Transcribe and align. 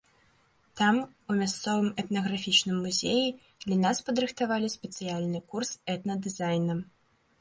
Там, 0.79 0.95
у 1.33 1.35
мясцовым 1.41 1.89
этнаграфічным 2.03 2.77
музеі, 2.85 3.27
для 3.67 3.77
нас 3.85 3.97
падрыхтавалі 4.11 4.73
спецыяльны 4.77 5.39
курс 5.53 5.71
этна-дызайна. 5.95 6.75